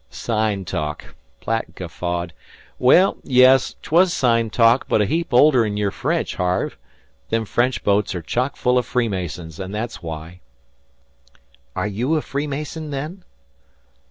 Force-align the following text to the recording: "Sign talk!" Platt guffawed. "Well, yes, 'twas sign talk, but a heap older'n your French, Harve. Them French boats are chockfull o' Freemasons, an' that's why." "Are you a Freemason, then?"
"Sign 0.09 0.65
talk!" 0.65 1.13
Platt 1.41 1.75
guffawed. 1.75 2.33
"Well, 2.79 3.17
yes, 3.23 3.75
'twas 3.83 4.11
sign 4.11 4.49
talk, 4.49 4.87
but 4.87 4.99
a 4.99 5.05
heap 5.05 5.31
older'n 5.31 5.77
your 5.77 5.91
French, 5.91 6.37
Harve. 6.37 6.75
Them 7.29 7.45
French 7.45 7.83
boats 7.83 8.15
are 8.15 8.23
chockfull 8.23 8.79
o' 8.79 8.81
Freemasons, 8.81 9.59
an' 9.59 9.71
that's 9.71 10.01
why." 10.01 10.39
"Are 11.75 11.85
you 11.85 12.15
a 12.15 12.23
Freemason, 12.23 12.89
then?" 12.89 13.23